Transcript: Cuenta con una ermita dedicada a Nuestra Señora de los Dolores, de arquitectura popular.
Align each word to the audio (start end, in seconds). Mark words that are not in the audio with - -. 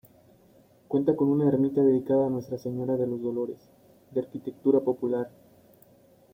Cuenta 0.87 1.15
con 1.15 1.29
una 1.29 1.47
ermita 1.47 1.83
dedicada 1.83 2.25
a 2.25 2.29
Nuestra 2.31 2.57
Señora 2.57 2.97
de 2.97 3.05
los 3.05 3.21
Dolores, 3.21 3.59
de 4.09 4.21
arquitectura 4.21 4.79
popular. 4.79 5.29